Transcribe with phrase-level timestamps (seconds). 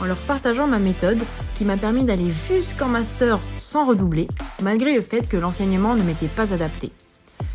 [0.00, 1.20] en leur partageant ma méthode
[1.54, 4.28] qui m'a permis d'aller jusqu'en master sans redoubler,
[4.62, 6.92] malgré le fait que l'enseignement ne m'était pas adapté.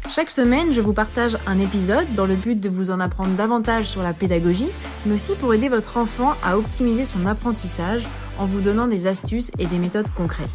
[0.10, 3.86] Chaque semaine, je vous partage un épisode dans le but de vous en apprendre davantage
[3.86, 4.70] sur la pédagogie,
[5.06, 8.04] mais aussi pour aider votre enfant à optimiser son apprentissage
[8.38, 10.50] en vous donnant des astuces et des méthodes concrètes.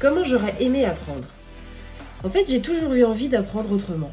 [0.00, 1.26] Comment j'aurais aimé apprendre?
[2.24, 4.12] En fait, j'ai toujours eu envie d'apprendre autrement.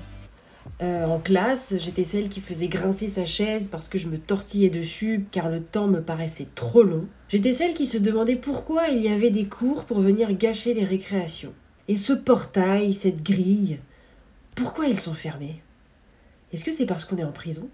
[0.81, 4.69] Euh, en classe, j'étais celle qui faisait grincer sa chaise parce que je me tortillais
[4.69, 7.05] dessus car le temps me paraissait trop long.
[7.29, 10.83] J'étais celle qui se demandait pourquoi il y avait des cours pour venir gâcher les
[10.83, 11.53] récréations.
[11.87, 13.79] Et ce portail, cette grille,
[14.55, 15.61] pourquoi ils sont fermés?
[16.51, 17.69] Est-ce que c'est parce qu'on est en prison?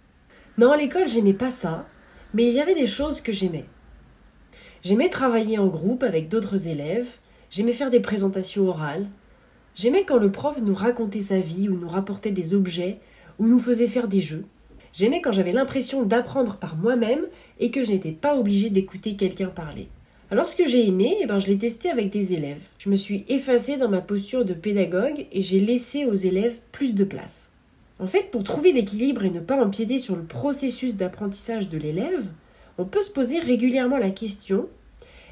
[0.57, 1.87] Non, à l'école, j'aimais pas ça,
[2.33, 3.65] mais il y avait des choses que j'aimais.
[4.83, 7.07] J'aimais travailler en groupe avec d'autres élèves,
[7.51, 9.07] J'aimais faire des présentations orales.
[9.75, 12.97] J'aimais quand le prof nous racontait sa vie ou nous rapportait des objets
[13.39, 14.45] ou nous faisait faire des jeux.
[14.93, 17.25] J'aimais quand j'avais l'impression d'apprendre par moi-même
[17.59, 19.87] et que je n'étais pas obligée d'écouter quelqu'un parler.
[20.29, 22.61] Alors ce que j'ai aimé, eh ben, je l'ai testé avec des élèves.
[22.77, 26.95] Je me suis effacée dans ma posture de pédagogue et j'ai laissé aux élèves plus
[26.95, 27.49] de place.
[27.99, 32.25] En fait, pour trouver l'équilibre et ne pas empiéter sur le processus d'apprentissage de l'élève,
[32.77, 34.67] on peut se poser régulièrement la question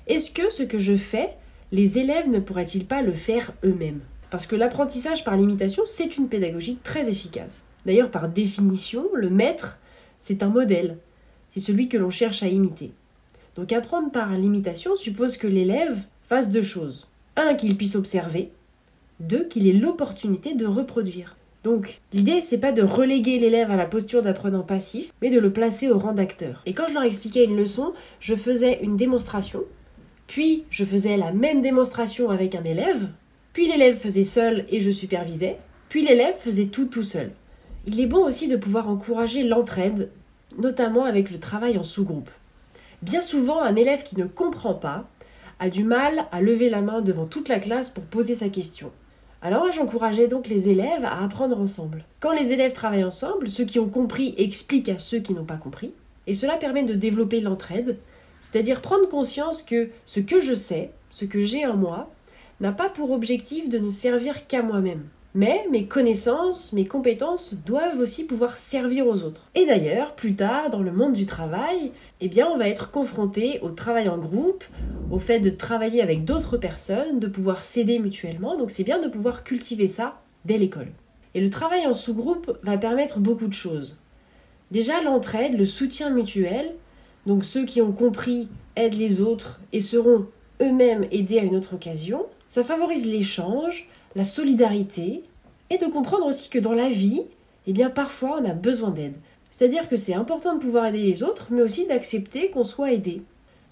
[0.07, 1.29] est-ce que ce que je fais
[1.71, 4.01] les élèves ne pourraient-ils pas le faire eux-mêmes?
[4.29, 7.65] Parce que l'apprentissage par l'imitation, c'est une pédagogie très efficace.
[7.85, 9.79] D'ailleurs, par définition, le maître,
[10.19, 10.97] c'est un modèle.
[11.47, 12.91] C'est celui que l'on cherche à imiter.
[13.55, 17.07] Donc apprendre par l'imitation suppose que l'élève fasse deux choses.
[17.35, 18.51] Un, qu'il puisse observer.
[19.19, 21.35] Deux, qu'il ait l'opportunité de reproduire.
[21.63, 25.51] Donc, l'idée, c'est pas de reléguer l'élève à la posture d'apprenant passif, mais de le
[25.51, 26.61] placer au rang d'acteur.
[26.65, 29.63] Et quand je leur expliquais une leçon, je faisais une démonstration
[30.29, 33.09] puis je faisais la même démonstration avec un élève,
[33.53, 35.57] puis l'élève faisait seul et je supervisais,
[35.89, 37.31] puis l'élève faisait tout tout seul.
[37.85, 40.11] Il est bon aussi de pouvoir encourager l'entraide,
[40.57, 42.29] notamment avec le travail en sous-groupe.
[43.01, 45.07] Bien souvent, un élève qui ne comprend pas
[45.59, 48.91] a du mal à lever la main devant toute la classe pour poser sa question.
[49.41, 52.03] Alors j'encourageais donc les élèves à apprendre ensemble.
[52.19, 55.57] Quand les élèves travaillent ensemble, ceux qui ont compris expliquent à ceux qui n'ont pas
[55.57, 55.93] compris,
[56.27, 57.97] et cela permet de développer l'entraide
[58.39, 62.09] c'est-à-dire prendre conscience que ce que je sais, ce que j'ai en moi,
[62.59, 65.03] n'a pas pour objectif de ne servir qu'à moi-même.
[65.35, 69.47] Mais mes connaissances, mes compétences doivent aussi pouvoir servir aux autres.
[69.53, 73.59] Et d'ailleurs, plus tard, dans le monde du travail, eh bien, on va être confronté
[73.61, 74.63] au travail en groupe,
[75.11, 78.57] au fait de travailler avec d'autres personnes, de pouvoir s'aider mutuellement.
[78.57, 80.91] Donc c'est bien de pouvoir cultiver ça dès l'école.
[81.35, 83.97] Et le travail en sous-groupe va permettre beaucoup de choses.
[84.71, 86.73] Déjà l'entraide, le soutien mutuel,
[87.27, 90.25] donc ceux qui ont compris aident les autres et seront
[90.61, 92.25] eux-mêmes aidés à une autre occasion.
[92.47, 95.23] Ça favorise l'échange, la solidarité
[95.69, 97.23] et de comprendre aussi que dans la vie,
[97.67, 99.17] eh bien parfois on a besoin d'aide.
[99.51, 103.21] C'est-à-dire que c'est important de pouvoir aider les autres, mais aussi d'accepter qu'on soit aidé.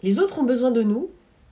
[0.03, 1.09] Les autres ont besoin de nous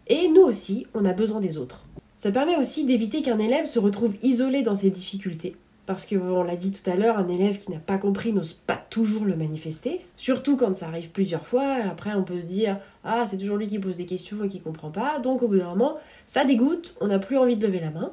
[0.08, 1.84] et nous aussi, on a besoin des autres.
[2.16, 5.56] Ça permet aussi d'éviter qu'un élève se retrouve isolé dans ses difficultés.
[5.86, 8.54] Parce que, on l'a dit tout à l'heure, un élève qui n'a pas compris n'ose
[8.54, 10.02] pas toujours le manifester.
[10.16, 11.76] Surtout quand ça arrive plusieurs fois.
[11.90, 14.62] Après, on peut se dire Ah, c'est toujours lui qui pose des questions et qui
[14.62, 15.20] comprend pas.
[15.20, 18.12] Donc, au bout d'un moment, ça dégoûte, on n'a plus envie de lever la main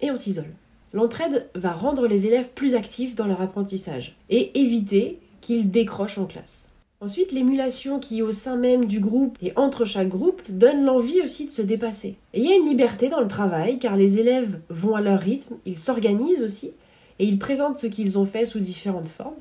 [0.00, 0.52] et on s'isole.
[0.92, 6.26] L'entraide va rendre les élèves plus actifs dans leur apprentissage et éviter qu'ils décrochent en
[6.26, 6.66] classe.
[7.02, 11.44] Ensuite, l'émulation qui, au sein même du groupe et entre chaque groupe, donne l'envie aussi
[11.44, 12.16] de se dépasser.
[12.32, 15.20] Et il y a une liberté dans le travail, car les élèves vont à leur
[15.20, 16.72] rythme, ils s'organisent aussi,
[17.18, 19.34] et ils présentent ce qu'ils ont fait sous différentes formes.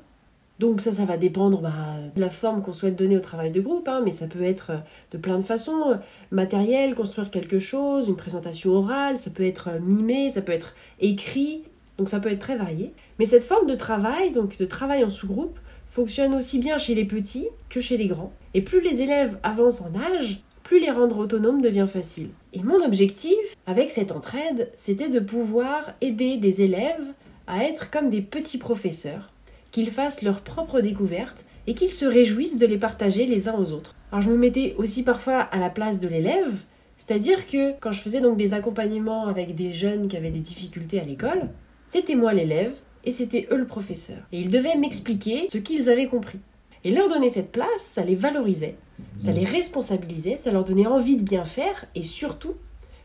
[0.59, 1.73] Donc ça, ça va dépendre bah,
[2.15, 4.71] de la forme qu'on souhaite donner au travail de groupe, hein, mais ça peut être
[5.11, 5.99] de plein de façons.
[6.31, 11.63] Matériel, construire quelque chose, une présentation orale, ça peut être mimé, ça peut être écrit,
[11.97, 12.93] donc ça peut être très varié.
[13.19, 17.05] Mais cette forme de travail, donc de travail en sous-groupe, fonctionne aussi bien chez les
[17.05, 18.31] petits que chez les grands.
[18.53, 22.29] Et plus les élèves avancent en âge, plus les rendre autonomes devient facile.
[22.53, 23.37] Et mon objectif
[23.67, 27.13] avec cette entraide, c'était de pouvoir aider des élèves
[27.47, 29.31] à être comme des petits professeurs,
[29.71, 33.71] qu'ils fassent leurs propres découvertes et qu'ils se réjouissent de les partager les uns aux
[33.71, 33.95] autres.
[34.11, 36.53] Alors je me mettais aussi parfois à la place de l'élève,
[36.97, 40.99] c'est-à-dire que quand je faisais donc des accompagnements avec des jeunes qui avaient des difficultés
[40.99, 41.49] à l'école,
[41.87, 44.19] c'était moi l'élève et c'était eux le professeur.
[44.31, 46.39] Et ils devaient m'expliquer ce qu'ils avaient compris.
[46.83, 48.75] Et leur donner cette place, ça les valorisait,
[49.19, 52.53] ça les responsabilisait, ça leur donnait envie de bien faire et surtout,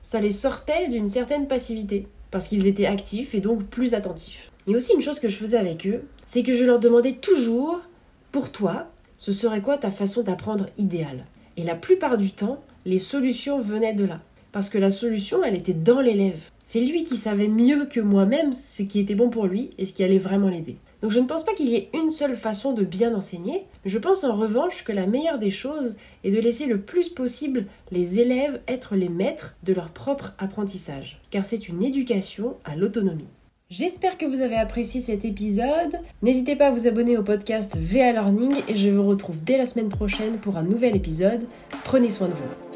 [0.03, 4.51] ça les sortait d'une certaine passivité parce qu'ils étaient actifs et donc plus attentifs.
[4.67, 7.81] Et aussi une chose que je faisais avec eux, c'est que je leur demandais toujours,
[8.33, 11.27] pour toi, ce serait quoi ta façon d'apprendre idéale?
[11.57, 14.21] Et la plupart du temps, les solutions venaient de là.
[14.53, 16.51] Parce que la solution, elle était dans l'élève.
[16.65, 19.93] C'est lui qui savait mieux que moi-même ce qui était bon pour lui et ce
[19.93, 20.77] qui allait vraiment l'aider.
[21.03, 23.99] Donc je ne pense pas qu'il y ait une seule façon de bien enseigner, je
[23.99, 28.21] pense en revanche que la meilleure des choses est de laisser le plus possible les
[28.21, 33.29] élèves être les maîtres de leur propre apprentissage, car c'est une éducation à l'autonomie.
[33.71, 35.97] J'espère que vous avez apprécié cet épisode.
[36.23, 39.67] N'hésitez pas à vous abonner au podcast VA Learning et je vous retrouve dès la
[39.67, 41.47] semaine prochaine pour un nouvel épisode.
[41.85, 42.70] Prenez soin de vous.